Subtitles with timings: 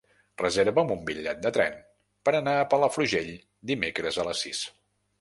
[0.41, 1.77] Reserva'm un bitllet de tren
[2.29, 3.33] per anar a Palafrugell
[3.75, 4.69] dimecres a les sis.